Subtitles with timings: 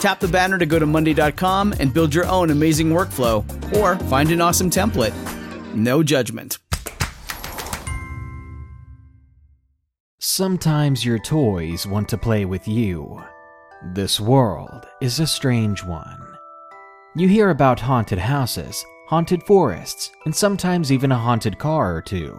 [0.00, 3.44] Tap the banner to go to Monday.com and build your own amazing workflow,
[3.76, 5.14] or find an awesome template.
[5.74, 6.58] No judgment.
[10.18, 13.22] Sometimes your toys want to play with you.
[13.94, 16.36] This world is a strange one.
[17.14, 22.38] You hear about haunted houses, haunted forests, and sometimes even a haunted car or two.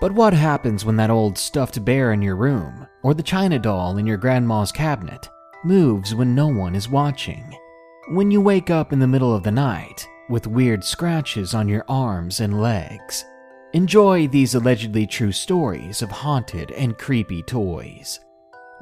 [0.00, 3.96] But what happens when that old stuffed bear in your room, or the china doll
[3.98, 5.28] in your grandma's cabinet,
[5.64, 7.56] moves when no one is watching?
[8.10, 11.84] When you wake up in the middle of the night with weird scratches on your
[11.88, 13.24] arms and legs.
[13.72, 18.20] Enjoy these allegedly true stories of haunted and creepy toys.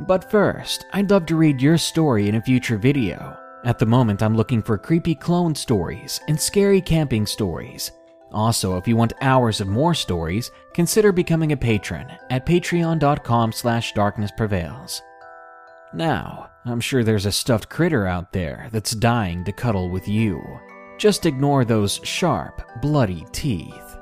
[0.01, 3.37] But first, I'd love to read your story in a future video.
[3.65, 7.91] At the moment, I'm looking for creepy clone stories and scary camping stories.
[8.33, 13.95] Also, if you want hours of more stories, consider becoming a patron at patreon.com slash
[13.95, 15.01] darknessprevails.
[15.95, 20.43] Now, I'm sure there's a stuffed critter out there that's dying to cuddle with you.
[20.99, 23.97] Just ignore those sharp, bloody teeth.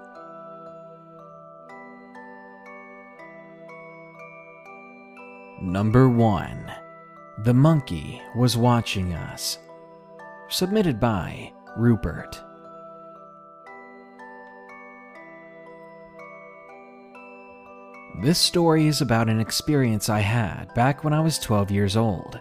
[5.60, 6.72] Number 1.
[7.44, 9.58] The Monkey Was Watching Us.
[10.48, 12.42] Submitted by Rupert.
[18.22, 22.40] This story is about an experience I had back when I was 12 years old.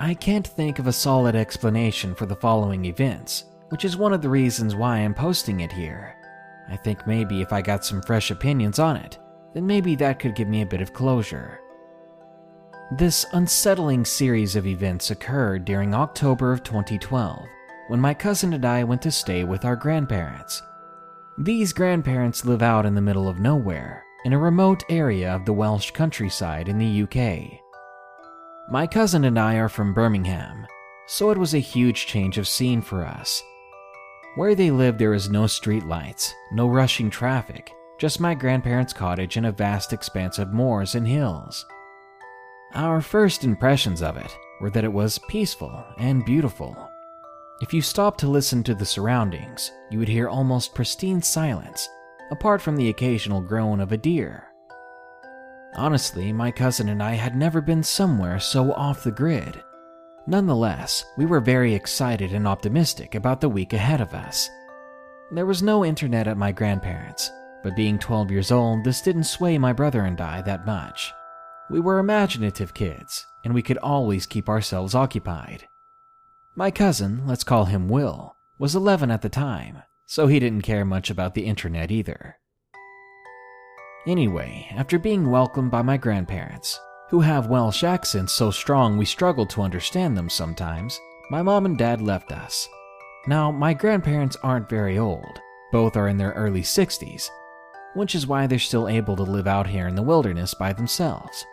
[0.00, 4.22] I can't think of a solid explanation for the following events, which is one of
[4.22, 6.14] the reasons why I'm posting it here.
[6.70, 9.18] I think maybe if I got some fresh opinions on it,
[9.54, 11.60] then maybe that could give me a bit of closure.
[12.92, 17.46] This unsettling series of events occurred during October of 2012
[17.88, 20.62] when my cousin and I went to stay with our grandparents.
[21.38, 25.52] These grandparents live out in the middle of nowhere, in a remote area of the
[25.52, 27.60] Welsh countryside in the UK.
[28.70, 30.66] My cousin and I are from Birmingham,
[31.06, 33.42] so it was a huge change of scene for us.
[34.34, 39.46] Where they live, there is no streetlights, no rushing traffic, just my grandparents' cottage and
[39.46, 41.64] a vast expanse of moors and hills.
[42.74, 46.76] Our first impressions of it were that it was peaceful and beautiful.
[47.62, 51.88] If you stopped to listen to the surroundings, you would hear almost pristine silence,
[52.30, 54.47] apart from the occasional groan of a deer.
[55.74, 59.62] Honestly, my cousin and I had never been somewhere so off the grid.
[60.26, 64.48] Nonetheless, we were very excited and optimistic about the week ahead of us.
[65.30, 67.30] There was no internet at my grandparents',
[67.62, 71.12] but being 12 years old, this didn't sway my brother and I that much.
[71.70, 75.68] We were imaginative kids, and we could always keep ourselves occupied.
[76.54, 80.84] My cousin, let's call him Will, was 11 at the time, so he didn't care
[80.84, 82.36] much about the internet either.
[84.08, 89.44] Anyway, after being welcomed by my grandparents, who have Welsh accents so strong we struggle
[89.44, 90.98] to understand them sometimes,
[91.30, 92.66] my mom and dad left us.
[93.26, 97.28] Now, my grandparents aren't very old, both are in their early 60s,
[97.92, 101.44] which is why they're still able to live out here in the wilderness by themselves.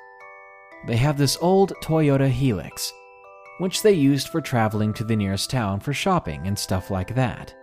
[0.87, 2.89] they have this old Toyota Hilux,
[3.57, 7.53] which they used for traveling to the nearest town for shopping and stuff like that.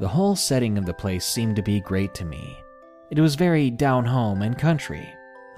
[0.00, 2.56] The whole setting of the place seemed to be great to me.
[3.10, 5.08] It was very down home and country.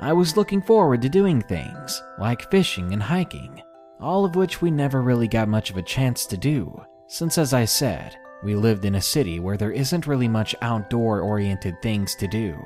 [0.01, 3.63] I was looking forward to doing things, like fishing and hiking,
[4.01, 7.55] all of which we never really got much of a chance to do, since, as
[7.55, 12.15] I said, we lived in a city where there isn't really much outdoor oriented things
[12.17, 12.57] to do.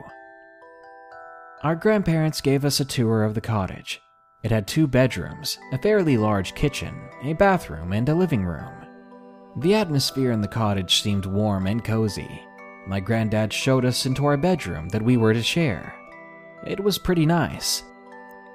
[1.62, 4.00] Our grandparents gave us a tour of the cottage.
[4.42, 8.74] It had two bedrooms, a fairly large kitchen, a bathroom, and a living room.
[9.58, 12.42] The atmosphere in the cottage seemed warm and cozy.
[12.86, 15.94] My granddad showed us into our bedroom that we were to share.
[16.66, 17.84] It was pretty nice.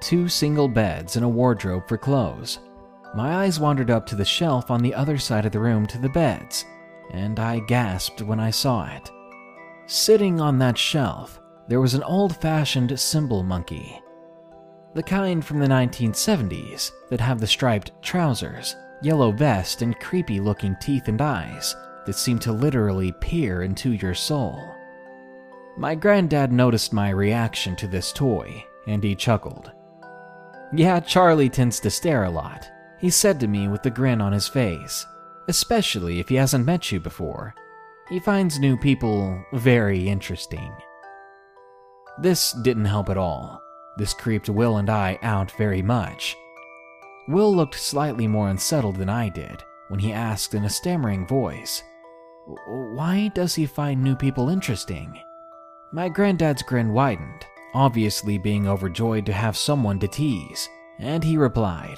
[0.02, 2.60] Two single beds and a wardrobe for clothes.
[3.16, 5.98] My eyes wandered up to the shelf on the other side of the room to
[5.98, 6.66] the beds,
[7.12, 9.10] and I gasped when I saw it.
[9.86, 11.40] Sitting on that shelf,
[11.70, 14.02] there was an old fashioned cymbal monkey.
[14.94, 20.76] The kind from the 1970s that have the striped trousers, yellow vest, and creepy looking
[20.82, 21.76] teeth and eyes
[22.08, 24.60] that seemed to literally peer into your soul.
[25.78, 29.72] My granddad noticed my reaction to this toy, and he chuckled.
[30.74, 32.68] Yeah, Charlie tends to stare a lot,
[33.00, 35.06] he said to me with a grin on his face,
[35.48, 37.54] especially if he hasn't met you before.
[38.10, 40.74] He finds new people very interesting.
[42.20, 43.62] This didn't help at all.
[43.98, 46.36] This creeped Will and I out very much.
[47.28, 51.84] Will looked slightly more unsettled than I did when he asked in a stammering voice,
[52.48, 55.20] Why does he find new people interesting?
[55.92, 61.98] My granddad's grin widened, obviously being overjoyed to have someone to tease, and he replied,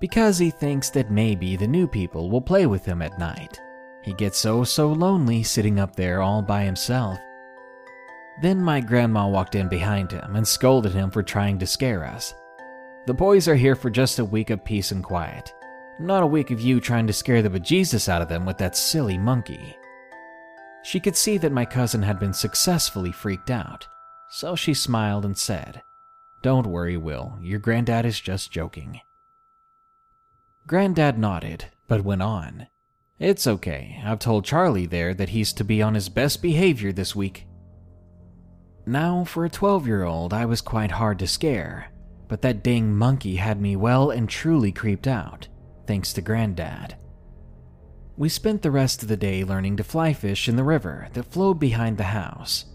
[0.00, 3.60] Because he thinks that maybe the new people will play with him at night.
[4.02, 7.18] He gets so, so lonely sitting up there all by himself.
[8.40, 12.34] Then my grandma walked in behind him and scolded him for trying to scare us.
[13.06, 15.52] The boys are here for just a week of peace and quiet,
[16.02, 18.76] not a week of you trying to scare the bejesus out of them with that
[18.76, 19.76] silly monkey.
[20.82, 23.86] She could see that my cousin had been successfully freaked out,
[24.28, 25.82] so she smiled and said,
[26.42, 29.00] Don't worry, Will, your granddad is just joking.
[30.66, 32.66] Granddad nodded, but went on.
[33.18, 37.14] It's okay, I've told Charlie there that he's to be on his best behavior this
[37.14, 37.46] week.
[38.84, 41.92] Now, for a 12 year old, I was quite hard to scare,
[42.26, 45.46] but that dang monkey had me well and truly creeped out,
[45.86, 46.96] thanks to Granddad.
[48.16, 51.32] We spent the rest of the day learning to fly fish in the river that
[51.32, 52.66] flowed behind the house.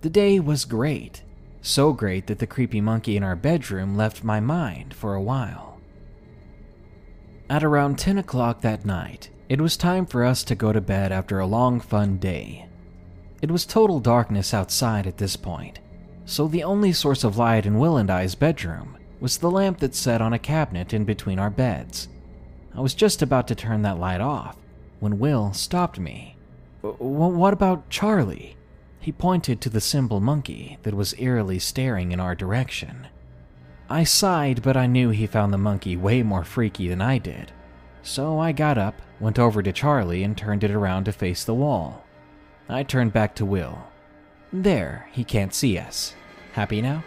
[0.00, 1.22] The day was great,
[1.60, 5.78] so great that the creepy monkey in our bedroom left my mind for a while.
[7.50, 11.12] At around 10 o'clock that night, it was time for us to go to bed
[11.12, 12.66] after a long, fun day.
[13.42, 15.80] It was total darkness outside at this point,
[16.24, 19.94] so the only source of light in Will and I's bedroom was the lamp that
[19.94, 22.08] sat on a cabinet in between our beds.
[22.74, 24.56] I was just about to turn that light off
[25.00, 26.36] when Will stopped me.
[26.82, 28.56] What about Charlie?
[29.00, 33.08] He pointed to the cymbal monkey that was eerily staring in our direction.
[33.88, 37.50] I sighed, but I knew he found the monkey way more freaky than I did.
[38.02, 41.54] So I got up, went over to Charlie, and turned it around to face the
[41.54, 42.04] wall.
[42.68, 43.78] I turned back to Will.
[44.52, 46.14] There, he can't see us.
[46.52, 47.04] Happy now?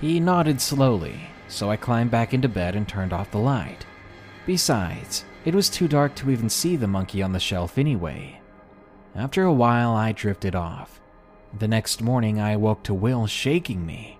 [0.00, 3.86] He nodded slowly, so I climbed back into bed and turned off the light.
[4.48, 8.40] Besides, it was too dark to even see the monkey on the shelf anyway.
[9.14, 11.02] After a while, I drifted off.
[11.58, 14.18] The next morning, I awoke to Will shaking me.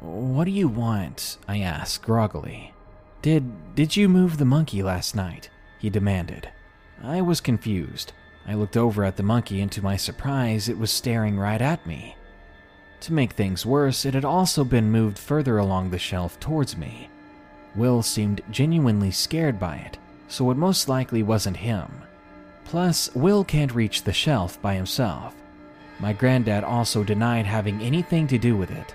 [0.00, 1.38] What do you want?
[1.46, 2.74] I asked groggily.
[3.22, 5.50] Did did you move the monkey last night?
[5.78, 6.48] he demanded.
[7.00, 8.12] I was confused.
[8.48, 11.86] I looked over at the monkey, and to my surprise, it was staring right at
[11.86, 12.16] me.
[13.02, 17.08] To make things worse, it had also been moved further along the shelf towards me.
[17.74, 19.98] Will seemed genuinely scared by it,
[20.28, 21.90] so it most likely wasn't him.
[22.64, 25.34] Plus, Will can't reach the shelf by himself.
[25.98, 28.94] My granddad also denied having anything to do with it.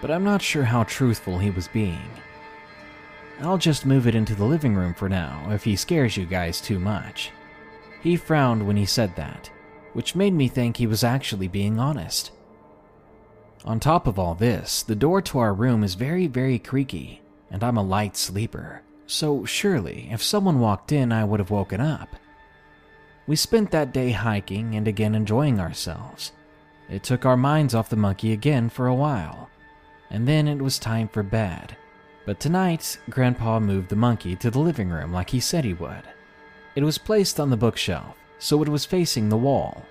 [0.00, 2.10] But I'm not sure how truthful he was being.
[3.40, 6.60] I'll just move it into the living room for now if he scares you guys
[6.60, 7.30] too much.
[8.02, 9.50] He frowned when he said that,
[9.92, 12.30] which made me think he was actually being honest.
[13.64, 17.62] On top of all this, the door to our room is very, very creaky, and
[17.62, 22.16] I'm a light sleeper, so surely if someone walked in, I would have woken up.
[23.26, 26.32] We spent that day hiking and again enjoying ourselves.
[26.88, 29.50] It took our minds off the monkey again for a while,
[30.10, 31.76] and then it was time for bed.
[32.24, 36.02] But tonight, Grandpa moved the monkey to the living room like he said he would.
[36.74, 39.84] It was placed on the bookshelf, so it was facing the wall.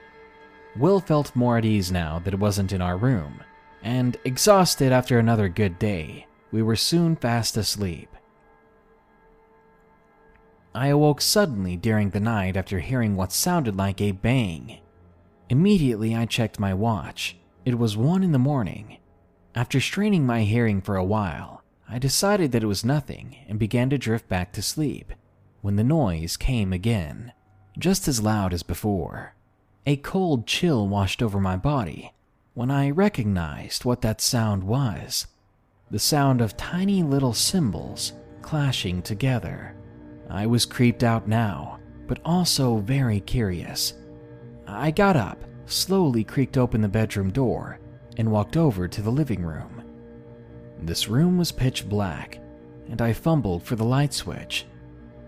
[0.76, 3.42] Will felt more at ease now that it wasn't in our room,
[3.82, 8.10] and exhausted after another good day, we were soon fast asleep.
[10.74, 14.80] I awoke suddenly during the night after hearing what sounded like a bang.
[15.50, 17.38] Immediately, I checked my watch.
[17.64, 18.98] It was 1 in the morning.
[19.56, 23.90] After straining my hearing for a while, I decided that it was nothing and began
[23.92, 25.14] to drift back to sleep
[25.62, 27.32] when the noise came again,
[27.80, 29.36] just as loud as before.
[29.86, 32.14] A cold chill washed over my body
[32.54, 35.28] when I recognized what that sound was
[35.92, 39.75] the sound of tiny little cymbals clashing together.
[40.30, 43.94] I was creeped out now, but also very curious.
[44.68, 47.80] I got up, slowly creaked open the bedroom door,
[48.18, 49.84] and walked over to the living room.
[50.80, 52.39] This room was pitch black,
[52.89, 54.65] and I fumbled for the light switch.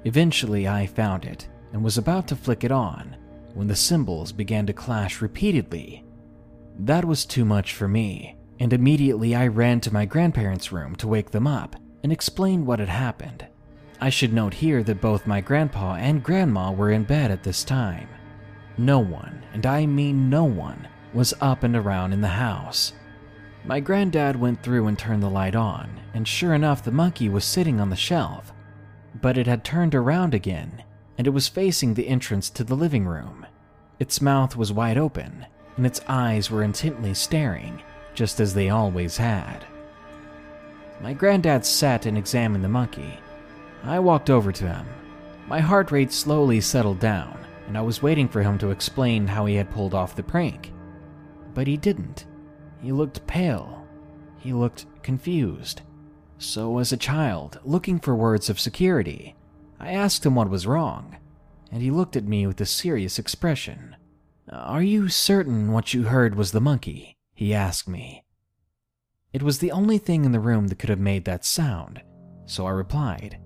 [0.06, 3.16] Eventually, I found it and was about to flick it on
[3.54, 6.06] when the cymbals began to clash repeatedly.
[6.80, 11.08] That was too much for me, and immediately I ran to my grandparents' room to
[11.08, 13.46] wake them up and explain what had happened.
[14.00, 17.64] I should note here that both my grandpa and grandma were in bed at this
[17.64, 18.08] time.
[18.78, 22.94] No one, and I mean no one, was up and around in the house.
[23.66, 27.44] My granddad went through and turned the light on, and sure enough, the monkey was
[27.44, 28.54] sitting on the shelf.
[29.20, 30.84] But it had turned around again,
[31.18, 33.46] and it was facing the entrance to the living room.
[34.00, 35.46] Its mouth was wide open,
[35.76, 37.82] and its eyes were intently staring,
[38.18, 39.64] just as they always had.
[41.02, 43.20] My granddad sat and examined the monkey.
[43.84, 44.88] I walked over to him.
[45.48, 49.46] My heart rate slowly settled down, and I was waiting for him to explain how
[49.46, 50.74] he had pulled off the prank.
[51.54, 52.26] But he didn't.
[52.82, 53.88] He looked pale.
[54.40, 55.84] He looked confused.
[56.40, 59.36] So, as a child, looking for words of security,
[59.80, 61.18] I asked him what was wrong,
[61.72, 63.96] and he looked at me with a serious expression.
[64.52, 67.17] Are you certain what you heard was the monkey?
[67.38, 68.26] He asked me.
[69.32, 72.02] It was the only thing in the room that could have made that sound,
[72.48, 73.40] so I replied,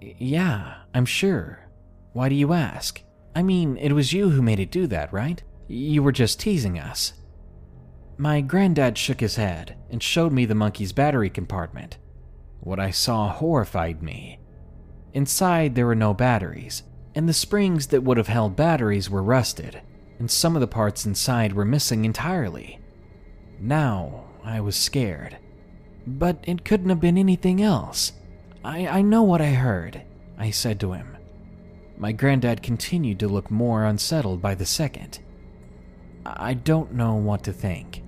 [0.00, 1.68] Yeah, I'm sure.
[2.12, 3.02] Why do you ask?
[3.34, 5.42] I mean, it was you who made it do that, right?
[5.66, 7.14] You were just teasing us.
[8.18, 11.98] My granddad shook his head and showed me the monkey's battery compartment.
[12.60, 14.38] What I saw horrified me.
[15.12, 16.84] Inside, there were no batteries,
[17.16, 19.82] and the springs that would have held batteries were rusted,
[20.20, 22.78] and some of the parts inside were missing entirely.
[23.60, 25.38] Now, I was scared.
[26.06, 28.12] But it couldn't have been anything else.
[28.64, 30.02] I, I know what I heard,
[30.38, 31.16] I said to him.
[31.96, 35.20] My granddad continued to look more unsettled by the second.
[36.26, 38.02] I don't know what to think.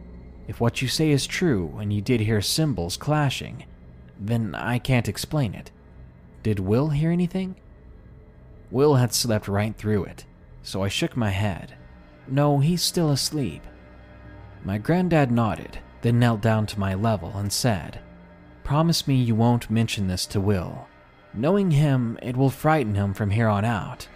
[0.49, 3.65] If what you say is true and you did hear cymbals clashing,
[4.19, 5.71] then I can't explain it.
[6.43, 7.57] Did Will hear anything?
[8.71, 10.25] Will had slept right through it,
[10.63, 11.75] so I shook my head.
[12.27, 13.63] No, he's still asleep.
[14.67, 18.01] My granddad nodded, then knelt down to my level and said,
[18.65, 20.89] Promise me you won't mention this to Will.
[21.33, 24.09] Knowing him, it will frighten him from here on out.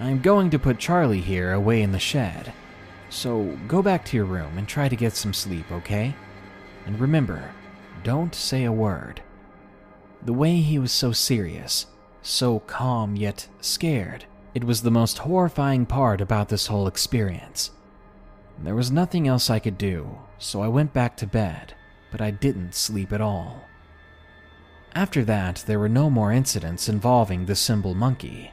[0.00, 2.52] I'm going to put Charlie here away in the shed.
[3.10, 6.16] So go back to your room and try to get some sleep, okay?
[6.84, 7.52] And remember,
[8.02, 9.22] don't say a word.
[10.20, 11.86] The way he was so serious,
[12.22, 17.70] so calm yet scared, it was the most horrifying part about this whole experience.
[18.58, 21.74] There was nothing else I could do, so I went back to bed,
[22.10, 23.68] but I didn't sleep at all.
[24.94, 28.52] After that, there were no more incidents involving the cymbal monkey.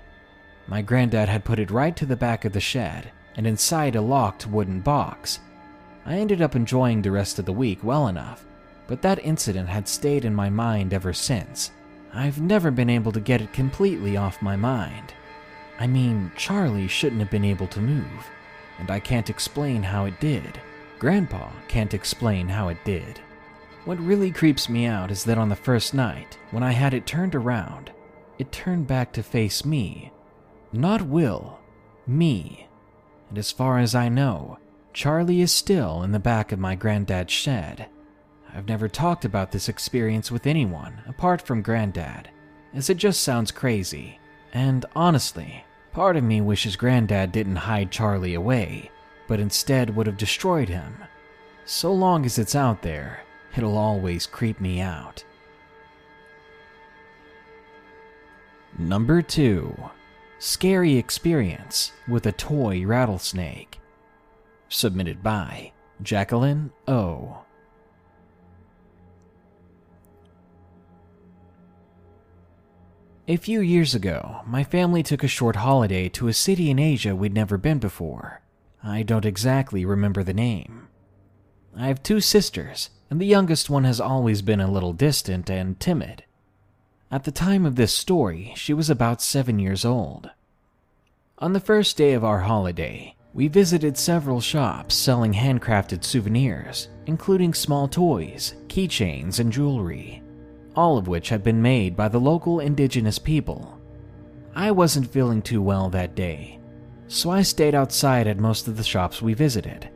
[0.68, 4.02] My granddad had put it right to the back of the shed and inside a
[4.02, 5.40] locked wooden box.
[6.06, 8.46] I ended up enjoying the rest of the week well enough,
[8.88, 11.72] but that incident had stayed in my mind ever since.
[12.14, 15.14] I've never been able to get it completely off my mind.
[15.80, 18.30] I mean, Charlie shouldn't have been able to move,
[18.80, 20.60] and I can't explain how it did.
[21.00, 23.20] Grandpa can't explain how it did.
[23.86, 27.06] What really creeps me out is that on the first night, when I had it
[27.06, 27.92] turned around,
[28.40, 30.12] it turned back to face me.
[30.72, 31.60] Not Will,
[32.08, 32.68] me.
[33.30, 34.58] And as far as I know,
[34.94, 37.88] Charlie is still in the back of my granddad's shed.
[38.54, 42.30] I've never talked about this experience with anyone apart from Granddad,
[42.74, 44.20] as it just sounds crazy.
[44.54, 48.92] And honestly, part of me wishes Granddad didn't hide Charlie away,
[49.28, 51.04] but instead would have destroyed him.
[51.66, 53.22] So long as it's out there,
[53.56, 55.24] it'll always creep me out.
[58.78, 59.76] Number 2
[60.40, 63.80] Scary Experience with a Toy Rattlesnake.
[64.68, 65.72] Submitted by
[66.02, 67.43] Jacqueline O.
[73.26, 77.16] A few years ago, my family took a short holiday to a city in Asia
[77.16, 78.42] we'd never been before.
[78.84, 80.90] I don't exactly remember the name.
[81.74, 85.80] I have two sisters, and the youngest one has always been a little distant and
[85.80, 86.26] timid.
[87.10, 90.30] At the time of this story, she was about seven years old.
[91.38, 97.54] On the first day of our holiday, we visited several shops selling handcrafted souvenirs, including
[97.54, 100.23] small toys, keychains, and jewelry,
[100.76, 103.80] all of which had been made by the local indigenous people.
[104.56, 106.60] I wasn't feeling too well that day,
[107.08, 109.90] so I stayed outside at most of the shops we visited.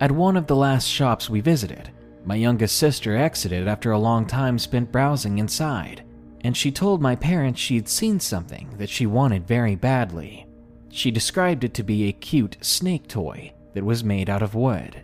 [0.00, 1.90] At one of the last shops we visited,
[2.24, 6.04] my youngest sister exited after a long time spent browsing inside,
[6.42, 10.46] and she told my parents she'd seen something that she wanted very badly.
[10.88, 15.02] She described it to be a cute snake toy that was made out of wood.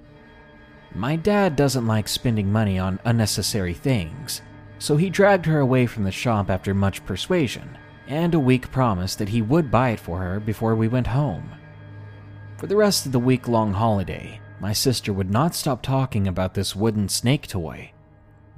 [0.95, 4.43] My dad doesn't like spending money on unnecessary things,
[4.79, 7.79] so he dragged her away from the shop after much persuasion
[8.09, 11.53] and a weak promise that he would buy it for her before we went home.
[12.57, 16.55] For the rest of the week long holiday, my sister would not stop talking about
[16.55, 17.93] this wooden snake toy.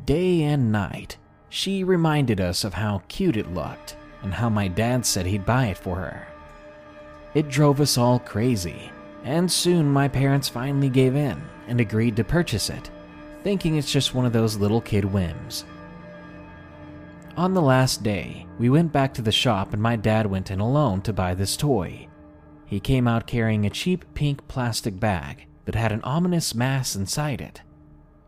[0.04, 1.18] Day and night,
[1.50, 5.66] she reminded us of how cute it looked and how my dad said he'd buy
[5.66, 6.26] it for her.
[7.34, 8.90] It drove us all crazy,
[9.24, 12.90] and soon my parents finally gave in and agreed to purchase it,
[13.42, 15.64] thinking it's just one of those little kid whims.
[17.36, 20.60] On the last day, we went back to the shop and my dad went in
[20.60, 22.08] alone to buy this toy.
[22.66, 27.40] He came out carrying a cheap pink plastic bag that had an ominous mass inside
[27.40, 27.62] it.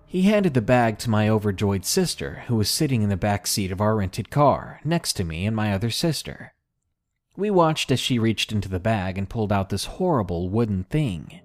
[0.06, 3.72] He handed the bag to my overjoyed sister, who was sitting in the back seat
[3.72, 6.53] of our rented car, next to me and my other sister.
[7.36, 11.40] We watched as she reached into the bag and pulled out this horrible wooden thing.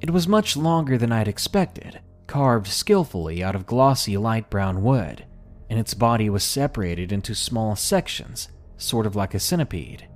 [0.00, 5.26] It was much longer than I'd expected, carved skillfully out of glossy light brown wood,
[5.68, 8.48] and its body was separated into small sections,
[8.78, 10.08] sort of like a centipede.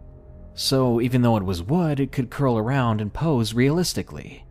[0.55, 4.47] So even though it was wood, it could curl around and pose realistically.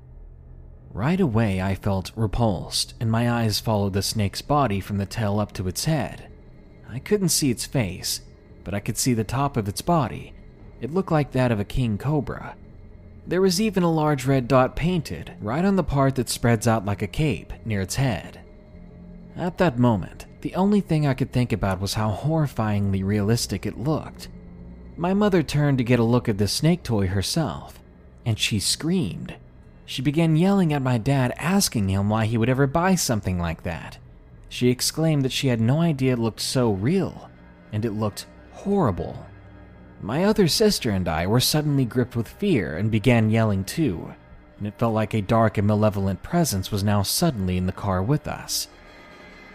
[0.92, 5.40] Right away, I felt repulsed, and my eyes followed the snake's body from the tail
[5.40, 6.28] up to its head.
[6.88, 8.22] I couldn't see its face,
[8.64, 10.33] but I could see the top of its body.
[10.84, 12.58] It looked like that of a king cobra.
[13.26, 16.84] There was even a large red dot painted right on the part that spreads out
[16.84, 18.42] like a cape near its head.
[19.38, 23.80] At that moment, the only thing I could think about was how horrifyingly realistic it
[23.80, 24.28] looked.
[24.98, 27.80] My mother turned to get a look at the snake toy herself,
[28.26, 29.36] and she screamed.
[29.86, 33.64] She began yelling at my dad, asking him why he would ever buy something like
[33.64, 34.00] that.
[34.50, 37.30] She exclaimed that she had no idea it looked so real,
[37.72, 39.26] and it looked horrible.
[40.04, 44.14] My other sister and I were suddenly gripped with fear and began yelling too,
[44.58, 48.04] and it felt like a dark and malevolent presence was now suddenly in the car
[48.04, 48.68] with us.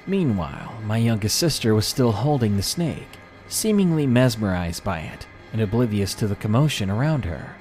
[0.06, 6.14] Meanwhile, my youngest sister was still holding the snake, seemingly mesmerized by it and oblivious
[6.14, 7.54] to the commotion around her.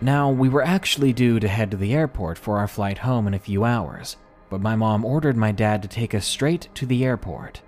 [0.00, 3.34] Now, we were actually due to head to the airport for our flight home in
[3.34, 4.16] a few hours,
[4.50, 7.62] but my mom ordered my dad to take us straight to the airport.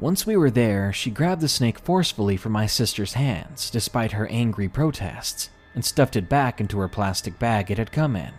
[0.00, 4.28] Once we were there, she grabbed the snake forcefully from my sister's hands, despite her
[4.28, 8.32] angry protests, and stuffed it back into her plastic bag it had come in.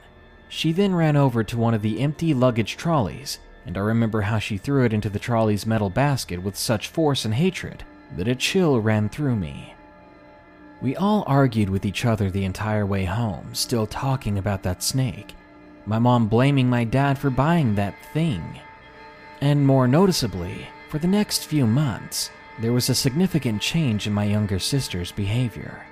[0.48, 4.40] She then ran over to one of the empty luggage trolleys, and I remember how
[4.40, 7.84] she threw it into the trolley's metal basket with such force and hatred
[8.16, 9.76] that a chill ran through me.
[10.82, 15.36] We all argued with each other the entire way home, still talking about that snake.
[15.86, 18.62] My mom blaming my dad for buying that thing.
[19.42, 24.24] And more noticeably, for the next few months, there was a significant change in my
[24.24, 25.86] younger sister's behavior.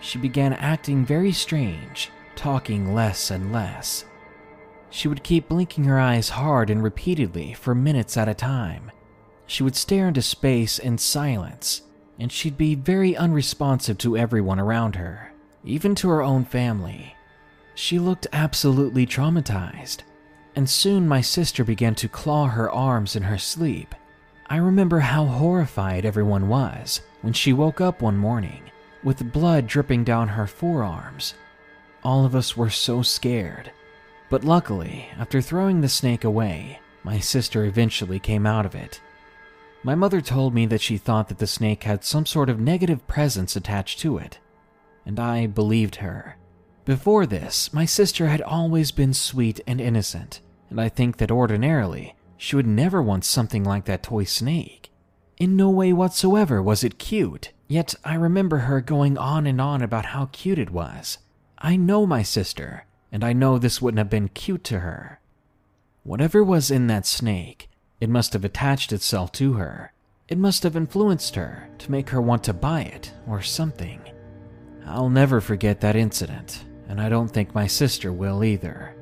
[0.00, 4.04] She began acting very strange, talking less and less.
[4.90, 8.90] She would keep blinking her eyes hard and repeatedly for minutes at a time.
[9.46, 11.82] She would stare into space in silence,
[12.18, 15.32] and she'd be very unresponsive to everyone around her,
[15.64, 17.16] even to her own family.
[17.74, 20.00] She looked absolutely traumatized,
[20.54, 23.94] and soon my sister began to claw her arms in her sleep.
[24.52, 28.70] I remember how horrified everyone was when she woke up one morning
[29.02, 31.34] with blood dripping down her forearms.
[32.04, 33.72] All of us were so scared,
[34.30, 39.00] but luckily, after throwing the snake away, my sister eventually came out of it
[39.84, 43.06] my mother told me that she thought that the snake had some sort of negative
[43.08, 44.38] presence attached to it,
[45.04, 46.36] and I believed her.
[46.84, 52.14] Before this, my sister had always been sweet and innocent, and I think that ordinarily
[52.42, 54.90] she would never want something like that toy snake.
[55.36, 59.80] In no way whatsoever was it cute, yet I remember her going on and on
[59.80, 61.18] about how cute it was.
[61.58, 65.20] I know my sister, and I know this wouldn't have been cute to her.
[66.02, 67.68] Whatever was in that snake,
[68.00, 69.92] it must have attached itself to her.
[70.26, 74.00] It must have influenced her to make her want to buy it or something.
[74.84, 78.96] I'll never forget that incident, and I don't think my sister will either.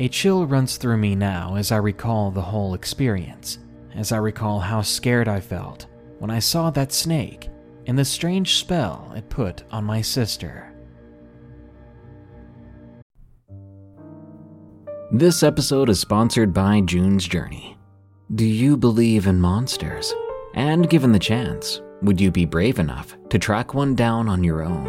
[0.00, 3.58] A chill runs through me now as I recall the whole experience,
[3.94, 5.88] as I recall how scared I felt
[6.20, 7.50] when I saw that snake
[7.86, 10.72] and the strange spell it put on my sister.
[15.12, 17.76] This episode is sponsored by June's Journey.
[18.34, 20.14] Do you believe in monsters?
[20.54, 24.62] And given the chance, would you be brave enough to track one down on your
[24.62, 24.86] own?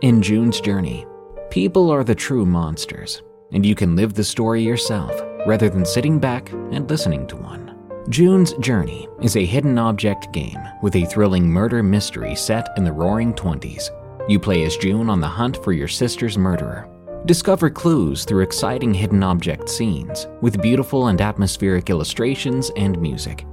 [0.00, 1.04] In June's Journey,
[1.50, 3.20] people are the true monsters,
[3.52, 7.74] and you can live the story yourself rather than sitting back and listening to one.
[8.08, 12.92] June's Journey is a hidden object game with a thrilling murder mystery set in the
[12.92, 13.90] roaring 20s.
[14.28, 16.88] You play as June on the hunt for your sister's murderer.
[17.26, 23.44] Discover clues through exciting hidden object scenes with beautiful and atmospheric illustrations and music.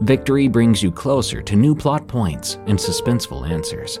[0.00, 4.00] Victory brings you closer to new plot points and suspenseful answers.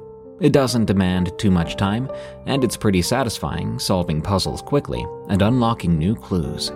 [0.41, 2.09] It doesn't demand too much time,
[2.47, 6.71] and it's pretty satisfying solving puzzles quickly and unlocking new clues.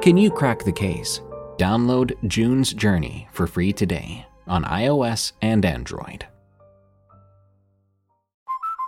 [0.00, 1.20] Can you crack the case?
[1.58, 6.28] Download June's Journey for free today on iOS and Android.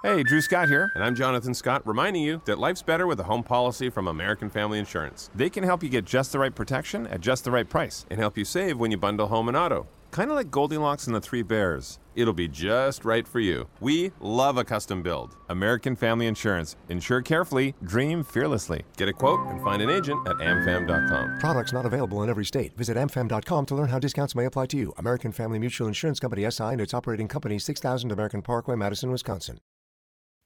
[0.05, 3.25] Hey, Drew Scott here, and I'm Jonathan Scott, reminding you that life's better with a
[3.25, 5.29] home policy from American Family Insurance.
[5.35, 8.21] They can help you get just the right protection at just the right price and
[8.21, 9.89] help you save when you bundle home and auto.
[10.11, 11.99] Kind of like Goldilocks and the Three Bears.
[12.17, 13.69] It'll be just right for you.
[13.81, 15.37] We love a custom build.
[15.49, 16.75] American Family Insurance.
[16.89, 18.83] Insure carefully, dream fearlessly.
[18.97, 21.39] Get a quote and find an agent at amfam.com.
[21.39, 22.77] Products not available in every state.
[22.77, 24.93] Visit amfam.com to learn how discounts may apply to you.
[24.99, 29.59] American Family Mutual Insurance Company SI and its operating company 6000 American Parkway, Madison, Wisconsin.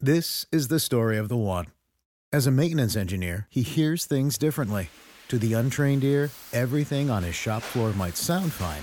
[0.00, 1.66] This is the story of the one.
[2.32, 4.88] As a maintenance engineer, he hears things differently.
[5.28, 8.82] To the untrained ear, everything on his shop floor might sound fine,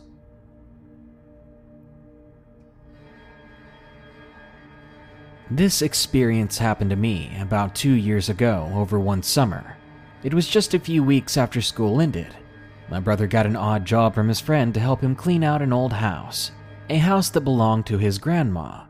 [5.53, 9.75] This experience happened to me about two years ago over one summer.
[10.23, 12.33] It was just a few weeks after school ended.
[12.89, 15.73] My brother got an odd job from his friend to help him clean out an
[15.73, 16.53] old house,
[16.89, 18.85] a house that belonged to his grandma.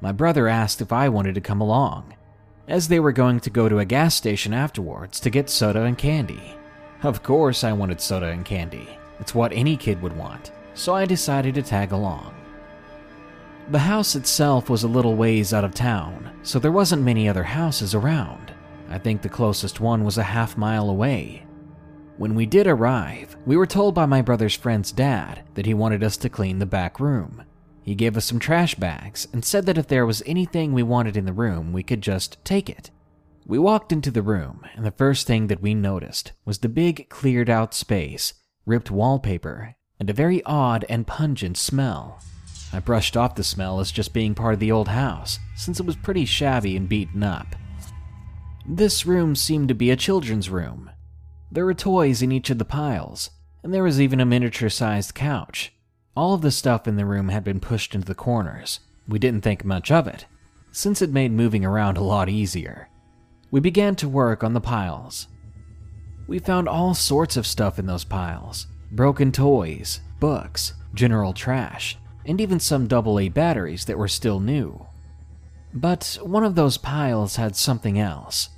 [0.00, 2.14] My brother asked if I wanted to come along,
[2.66, 5.96] as they were going to go to a gas station afterwards to get soda and
[5.96, 6.56] candy.
[7.04, 8.88] Of course, I wanted soda and candy.
[9.20, 12.34] It's what any kid would want, so I decided to tag along.
[13.70, 17.44] The house itself was a little ways out of town, so there wasn't many other
[17.44, 18.52] houses around.
[18.90, 21.46] I think the closest one was a half mile away.
[22.18, 26.04] When we did arrive, we were told by my brother's friend's dad that he wanted
[26.04, 27.42] us to clean the back room.
[27.82, 31.16] He gave us some trash bags and said that if there was anything we wanted
[31.16, 32.90] in the room, we could just take it.
[33.46, 37.08] We walked into the room, and the first thing that we noticed was the big
[37.08, 38.34] cleared out space,
[38.66, 42.20] ripped wallpaper, and a very odd and pungent smell.
[42.74, 45.86] I brushed off the smell as just being part of the old house, since it
[45.86, 47.54] was pretty shabby and beaten up.
[48.66, 50.90] This room seemed to be a children's room.
[51.52, 53.30] There were toys in each of the piles,
[53.62, 55.72] and there was even a miniature sized couch.
[56.16, 58.80] All of the stuff in the room had been pushed into the corners.
[59.06, 60.26] We didn't think much of it,
[60.72, 62.88] since it made moving around a lot easier.
[63.52, 65.28] We began to work on the piles.
[66.26, 72.40] We found all sorts of stuff in those piles broken toys, books, general trash, and
[72.40, 74.86] even some AA batteries that were still new.
[75.72, 78.48] But one of those piles had something else.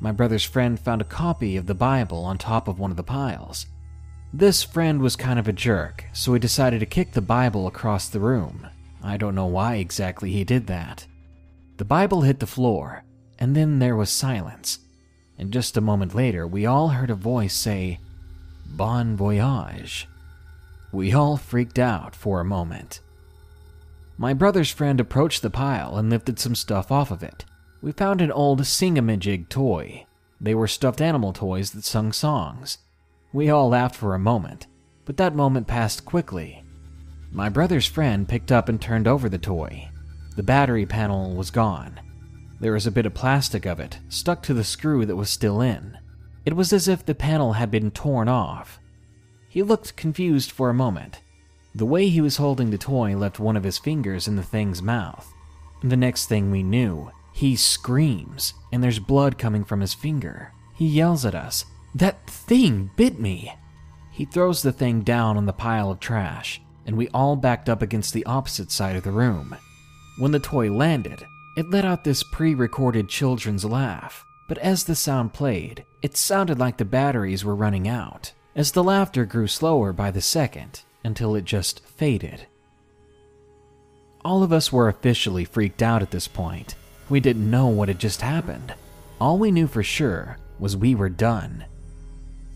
[0.00, 3.02] My brother's friend found a copy of the Bible on top of one of the
[3.02, 3.66] piles.
[4.32, 8.08] This friend was kind of a jerk, so he decided to kick the Bible across
[8.08, 8.66] the room.
[9.02, 11.06] I don't know why exactly he did that.
[11.76, 13.04] The Bible hit the floor,
[13.38, 14.78] and then there was silence.
[15.38, 18.00] And just a moment later, we all heard a voice say,
[18.66, 20.08] Bon voyage.
[20.92, 23.00] We all freaked out for a moment.
[24.16, 27.44] My brother's friend approached the pile and lifted some stuff off of it.
[27.82, 30.06] We found an old Sing-a-ma-jig toy.
[30.40, 32.78] They were stuffed animal toys that sung songs.
[33.32, 34.66] We all laughed for a moment,
[35.04, 36.62] but that moment passed quickly.
[37.32, 39.88] My brother's friend picked up and turned over the toy.
[40.36, 42.00] The battery panel was gone.
[42.60, 45.60] There was a bit of plastic of it stuck to the screw that was still
[45.60, 45.98] in.
[46.46, 48.78] It was as if the panel had been torn off.
[49.48, 51.20] He looked confused for a moment.
[51.76, 54.80] The way he was holding the toy left one of his fingers in the thing's
[54.80, 55.32] mouth.
[55.82, 60.52] The next thing we knew, he screams, and there's blood coming from his finger.
[60.76, 63.52] He yells at us, That thing bit me!
[64.12, 67.82] He throws the thing down on the pile of trash, and we all backed up
[67.82, 69.56] against the opposite side of the room.
[70.16, 74.94] When the toy landed, it let out this pre recorded children's laugh, but as the
[74.94, 79.92] sound played, it sounded like the batteries were running out, as the laughter grew slower
[79.92, 82.46] by the second until it just faded.
[84.24, 86.74] All of us were officially freaked out at this point.
[87.10, 88.74] We didn't know what had just happened.
[89.20, 91.64] All we knew for sure was we were done.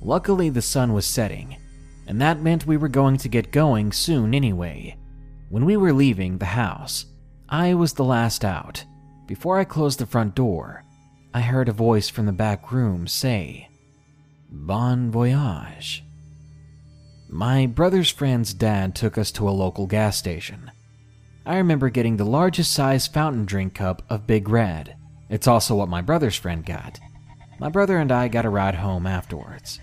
[0.01, 1.57] Luckily, the sun was setting,
[2.07, 4.97] and that meant we were going to get going soon anyway.
[5.51, 7.07] When we were leaving the house,
[7.49, 8.85] I was the last out.
[9.27, 10.85] Before I closed the front door,
[11.35, 13.69] I heard a voice from the back room say,
[14.51, 16.03] Bon voyage.
[17.31, 20.71] My brother's friend's dad took us to a local gas station.
[21.45, 24.97] I remember getting the largest size fountain drink cup of Big Red.
[25.29, 26.99] It's also what my brother's friend got.
[27.61, 29.79] My brother and I got a ride home afterwards.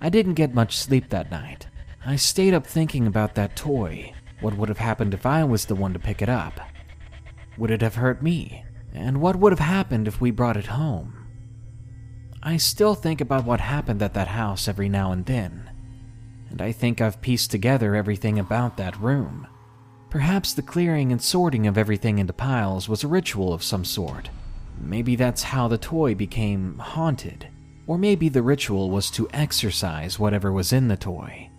[0.00, 1.66] I didn't get much sleep that night.
[2.06, 4.14] I stayed up thinking about that toy.
[4.40, 6.58] What would have happened if I was the one to pick it up?
[7.58, 8.64] Would it have hurt me?
[8.94, 11.26] And what would have happened if we brought it home?
[12.42, 15.63] I still think about what happened at that house every now and then
[16.54, 19.48] and I think I've pieced together everything about that room.
[20.08, 24.30] Perhaps the clearing and sorting of everything into piles was a ritual of some sort.
[24.80, 27.48] Maybe that's how the toy became haunted.
[27.88, 31.50] Or maybe the ritual was to exorcise whatever was in the toy.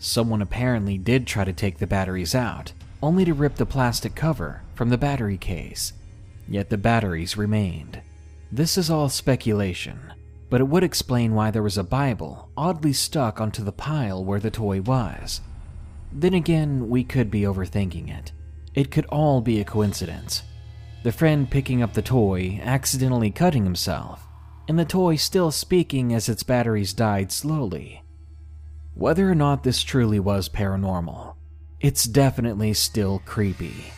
[0.00, 2.72] Someone apparently did try to take the batteries out,
[3.04, 5.92] only to rip the plastic cover from the battery case.
[6.48, 8.00] Yet the batteries remained.
[8.50, 10.00] This is all speculation,
[10.48, 14.40] but it would explain why there was a Bible oddly stuck onto the pile where
[14.40, 15.40] the toy was.
[16.12, 18.32] Then again, we could be overthinking it.
[18.74, 20.42] It could all be a coincidence.
[21.02, 24.26] The friend picking up the toy accidentally cutting himself,
[24.68, 28.02] and the toy still speaking as its batteries died slowly.
[28.94, 31.34] Whether or not this truly was paranormal,
[31.80, 33.92] it's definitely still creepy.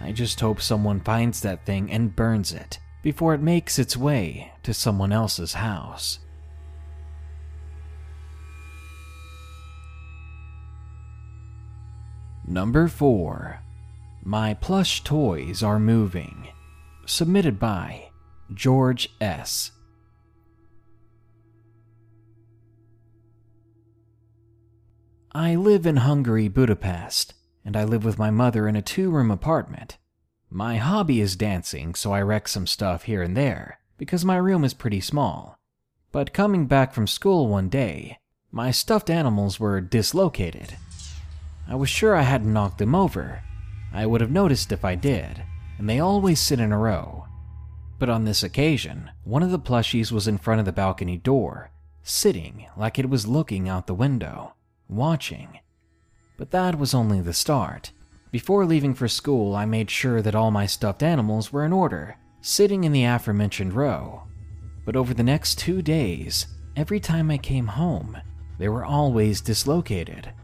[0.00, 4.50] I just hope someone finds that thing and burns it before it makes its way
[4.64, 6.18] to someone else's house.
[12.44, 13.60] Number 4.
[14.24, 16.48] My plush toys are moving.
[17.06, 18.08] Submitted by
[18.52, 19.70] George S.
[25.30, 29.30] I live in Hungary, Budapest, and I live with my mother in a two room
[29.30, 29.96] apartment.
[30.56, 34.64] My hobby is dancing, so I wreck some stuff here and there, because my room
[34.64, 35.58] is pretty small.
[36.12, 40.78] But coming back from school one day, my stuffed animals were dislocated.
[41.68, 43.42] I was sure I hadn't knocked them over.
[43.92, 45.42] I would have noticed if I did,
[45.76, 47.26] and they always sit in a row.
[47.98, 51.70] But on this occasion, one of the plushies was in front of the balcony door,
[52.02, 54.54] sitting like it was looking out the window,
[54.88, 55.58] watching.
[56.38, 57.92] But that was only the start.
[58.36, 62.18] Before leaving for school, I made sure that all my stuffed animals were in order,
[62.42, 64.24] sitting in the aforementioned row.
[64.84, 66.46] But over the next two days,
[66.76, 68.18] every time I came home,
[68.58, 70.34] they were always dislocated.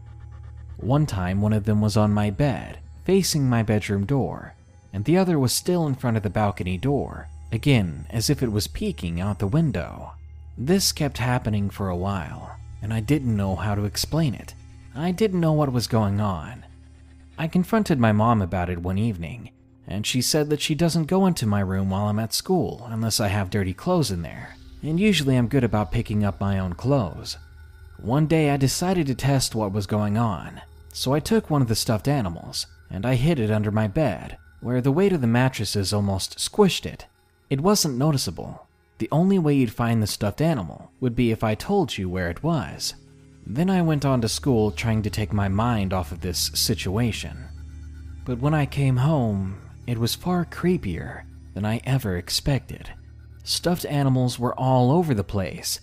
[0.77, 4.55] One time, one of them was on my bed, facing my bedroom door,
[4.91, 8.51] and the other was still in front of the balcony door, again as if it
[8.51, 10.13] was peeking out the window.
[10.57, 14.55] This kept happening for a while, and I didn't know how to explain it.
[14.95, 16.65] I didn't know what was going on.
[17.37, 19.51] I confronted my mom about it one evening,
[19.87, 23.19] and she said that she doesn't go into my room while I'm at school unless
[23.19, 26.73] I have dirty clothes in there, and usually I'm good about picking up my own
[26.73, 27.37] clothes.
[27.97, 31.67] One day I decided to test what was going on, so I took one of
[31.67, 35.27] the stuffed animals and I hid it under my bed, where the weight of the
[35.27, 37.07] mattresses almost squished it.
[37.49, 38.67] It wasn't noticeable.
[38.99, 42.29] The only way you'd find the stuffed animal would be if I told you where
[42.29, 42.93] it was.
[43.45, 47.45] Then I went on to school trying to take my mind off of this situation.
[48.25, 52.91] But when I came home, it was far creepier than I ever expected.
[53.43, 55.81] Stuffed animals were all over the place.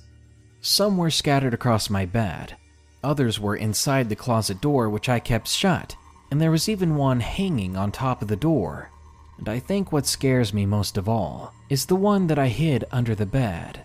[0.62, 2.57] Some were scattered across my bed,
[3.03, 5.96] others were inside the closet door, which I kept shut,
[6.31, 8.90] and there was even one hanging on top of the door.
[9.38, 12.85] And I think what scares me most of all is the one that I hid
[12.92, 13.83] under the bed.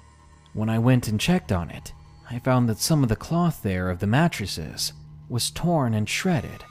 [0.53, 1.93] When I went and checked on it,
[2.29, 4.93] I found that some of the cloth there of the mattresses
[5.29, 6.63] was torn and shredded,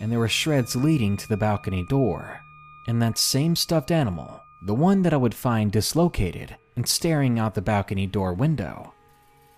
[0.00, 2.40] and there were shreds leading to the balcony door.
[2.86, 7.54] And that same stuffed animal, the one that I would find dislocated and staring out
[7.54, 8.94] the balcony door window,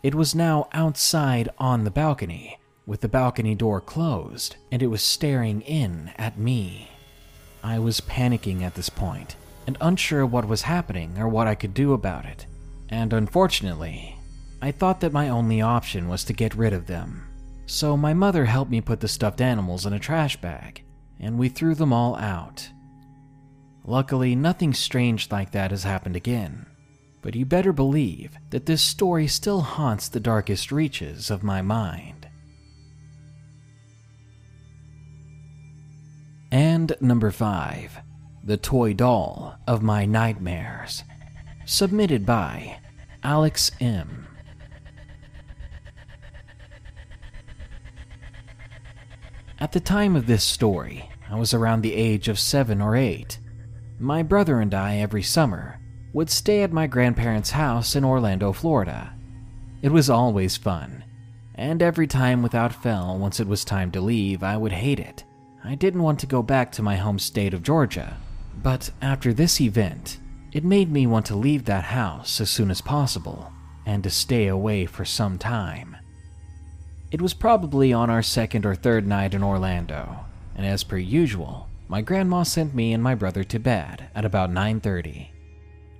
[0.02, 5.02] it was now outside on the balcony, with the balcony door closed, and it was
[5.02, 6.88] staring in at me.
[7.64, 9.34] I was panicking at this point
[9.66, 12.46] and unsure what was happening or what I could do about it.
[12.88, 14.15] And unfortunately,
[14.60, 17.26] I thought that my only option was to get rid of them.
[17.66, 20.82] So my mother helped me put the stuffed animals in a trash bag,
[21.20, 22.68] and we threw them all out.
[23.84, 26.66] Luckily, nothing strange like that has happened again,
[27.22, 32.28] but you better believe that this story still haunts the darkest reaches of my mind.
[36.50, 37.98] And number 5
[38.44, 41.04] The Toy Doll of My Nightmares.
[41.64, 42.78] Submitted by
[43.22, 44.26] Alex M.
[49.58, 53.38] At the time of this story, I was around the age of seven or eight.
[53.98, 55.80] My brother and I, every summer,
[56.12, 59.14] would stay at my grandparents' house in Orlando, Florida.
[59.80, 61.04] It was always fun,
[61.54, 65.24] and every time without fail, once it was time to leave, I would hate it.
[65.64, 68.18] I didn't want to go back to my home state of Georgia,
[68.62, 70.18] but after this event,
[70.52, 73.50] it made me want to leave that house as soon as possible
[73.86, 75.95] and to stay away for some time.
[77.10, 80.24] It was probably on our second or third night in Orlando,
[80.56, 84.50] and as per usual, my grandma sent me and my brother to bed at about
[84.50, 85.30] 9:30.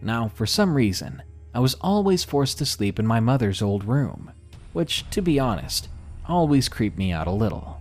[0.03, 1.23] Now, for some reason,
[1.55, 4.33] I was always forced to sleep in my mother's old room,
[4.73, 5.89] which, to be honest,
[6.29, 7.81] always creeped me out a little.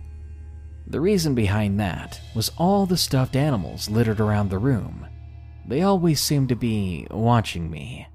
[0.86, 5.04] The reason behind that was all the stuffed animals littered around the room.
[5.66, 8.06] They always seemed to be watching me.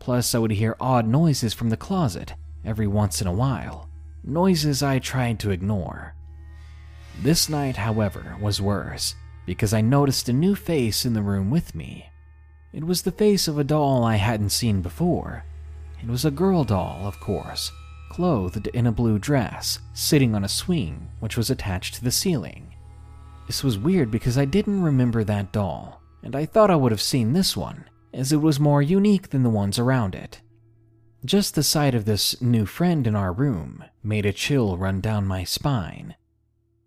[0.00, 3.87] Plus, I would hear odd noises from the closet every once in a while,
[4.24, 6.14] noises I tried to ignore.
[7.20, 9.14] This night, however, was worse
[9.46, 12.10] because I noticed a new face in the room with me.
[12.72, 15.44] It was the face of a doll I hadn't seen before.
[16.02, 17.72] It was a girl doll, of course,
[18.10, 22.74] clothed in a blue dress, sitting on a swing which was attached to the ceiling.
[23.46, 27.00] This was weird because I didn't remember that doll, and I thought I would have
[27.00, 30.42] seen this one, as it was more unique than the ones around it.
[31.24, 35.26] Just the sight of this new friend in our room made a chill run down
[35.26, 36.14] my spine.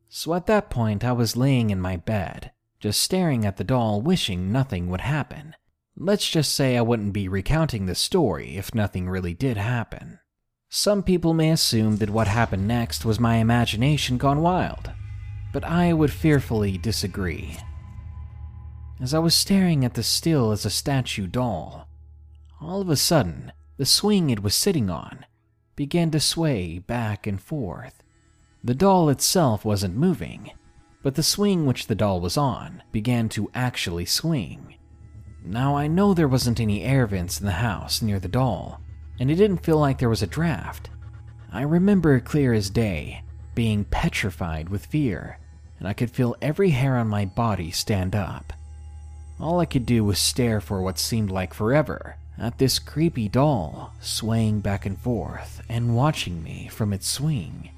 [0.07, 4.01] So at that point, I was laying in my bed, just staring at the doll,
[4.01, 5.55] wishing nothing would happen.
[5.97, 10.19] Let's just say I wouldn't be recounting the story if nothing really did happen.
[10.69, 14.91] Some people may assume that what happened next was my imagination gone wild,
[15.51, 17.57] but I would fearfully disagree.
[19.01, 21.89] As I was staring at the still as a statue doll,
[22.61, 25.25] all of a sudden, the swing it was sitting on
[25.75, 28.03] began to sway back and forth.
[28.63, 30.51] The doll itself wasn't moving,
[31.01, 34.75] but the swing which the doll was on began to actually swing.
[35.43, 38.79] Now, I know there wasn't any air vents in the house near the doll,
[39.19, 40.91] and it didn't feel like there was a draft.
[41.51, 43.23] I remember clear as day
[43.55, 45.39] being petrified with fear,
[45.79, 48.53] and I could feel every hair on my body stand up.
[49.39, 53.93] All I could do was stare for what seemed like forever at this creepy doll
[54.01, 57.69] swaying back and forth and watching me from its swing.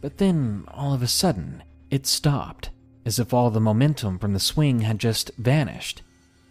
[0.00, 2.70] But then, all of a sudden, it stopped,
[3.04, 6.02] as if all the momentum from the swing had just vanished.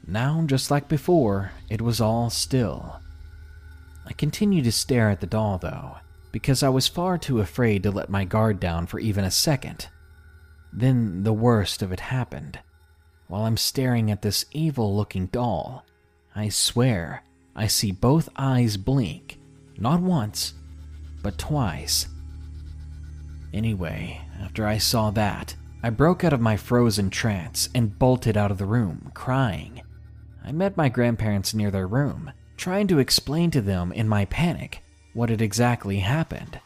[0.05, 2.99] Now, just like before, it was all still.
[4.05, 5.97] I continued to stare at the doll, though,
[6.31, 9.87] because I was far too afraid to let my guard down for even a second.
[10.73, 12.59] Then the worst of it happened.
[13.27, 15.85] While I'm staring at this evil looking doll,
[16.35, 17.23] I swear
[17.55, 19.39] I see both eyes blink,
[19.77, 20.53] not once,
[21.21, 22.07] but twice.
[23.53, 28.51] Anyway, after I saw that, I broke out of my frozen trance and bolted out
[28.51, 29.81] of the room, crying.
[30.43, 34.83] I met my grandparents near their room, trying to explain to them in my panic
[35.13, 36.59] what had exactly happened.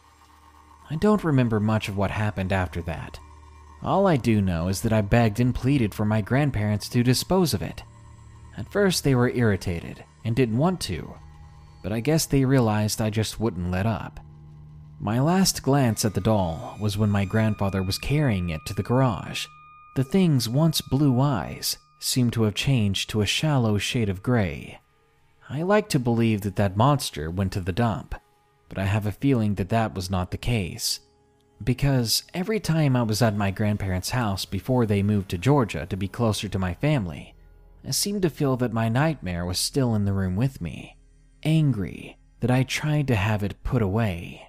[0.90, 3.20] I don't remember much of what happened after that.
[3.82, 7.54] All I do know is that I begged and pleaded for my grandparents to dispose
[7.54, 7.84] of it.
[8.58, 11.14] At first, they were irritated and didn't want to,
[11.84, 14.20] but I guess they realized I just wouldn't let up.
[15.00, 18.84] My last glance at the doll was when my grandfather was carrying it to the
[18.84, 19.46] garage.
[19.96, 24.80] The thing's once blue eyes seemed to have changed to a shallow shade of gray.
[25.50, 28.16] I like to believe that that monster went to the dump,
[28.70, 31.02] but I have a feeling that that was not the case
[31.64, 35.98] because every time I was at my grandparents' house before they moved to Georgia to
[35.98, 37.35] be closer to my family,
[37.88, 40.98] I seemed to feel that my nightmare was still in the room with me,
[41.44, 44.48] angry that I tried to have it put away.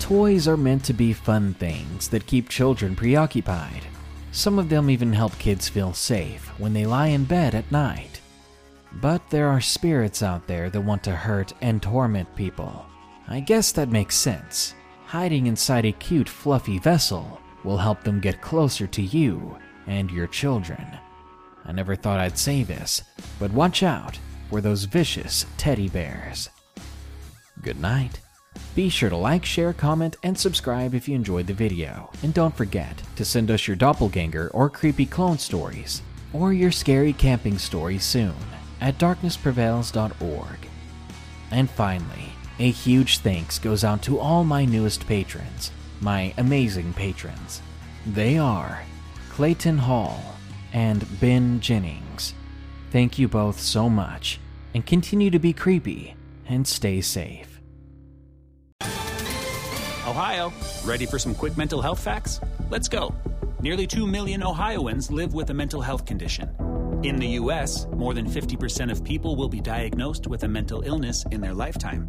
[0.00, 3.86] Toys are meant to be fun things that keep children preoccupied.
[4.32, 8.20] Some of them even help kids feel safe when they lie in bed at night.
[9.00, 12.84] But there are spirits out there that want to hurt and torment people.
[13.28, 14.74] I guess that makes sense.
[15.12, 20.26] Hiding inside a cute, fluffy vessel will help them get closer to you and your
[20.26, 20.86] children.
[21.66, 23.02] I never thought I'd say this,
[23.38, 26.48] but watch out for those vicious teddy bears.
[27.60, 28.20] Good night.
[28.74, 32.08] Be sure to like, share, comment, and subscribe if you enjoyed the video.
[32.22, 36.00] And don't forget to send us your doppelganger or creepy clone stories,
[36.32, 38.32] or your scary camping stories soon
[38.80, 40.68] at darknessprevails.org.
[41.50, 47.62] And finally, a huge thanks goes out to all my newest patrons, my amazing patrons.
[48.06, 48.82] They are
[49.30, 50.36] Clayton Hall
[50.72, 52.34] and Ben Jennings.
[52.90, 54.38] Thank you both so much,
[54.74, 56.14] and continue to be creepy
[56.46, 57.60] and stay safe.
[60.06, 60.52] Ohio,
[60.84, 62.40] ready for some quick mental health facts?
[62.68, 63.14] Let's go.
[63.60, 66.50] Nearly 2 million Ohioans live with a mental health condition.
[67.02, 71.24] In the U.S., more than 50% of people will be diagnosed with a mental illness
[71.30, 72.08] in their lifetime.